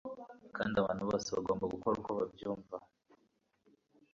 kandi 0.55 0.75
abantu 0.77 1.03
bose 1.09 1.27
bagomba 1.35 1.71
gukora 1.73 1.93
uko 1.99 2.09
babyumva 2.17 2.77